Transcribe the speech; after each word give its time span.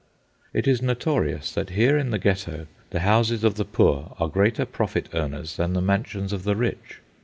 It 0.51 0.67
is 0.67 0.81
notorious 0.81 1.51
that 1.51 1.69
here 1.69 1.95
in 1.95 2.09
the 2.09 2.17
Ghetto 2.17 2.65
the 2.89 3.01
houses 3.01 3.43
of 3.43 3.53
the 3.53 3.63
poor 3.63 4.15
are 4.19 4.29
greater 4.29 4.65
profit 4.65 5.07
earners 5.13 5.57
than 5.57 5.73
the 5.73 5.79
mansions 5.81 6.33
of 6.33 6.43
the 6.43 6.55
rich. 6.55 7.01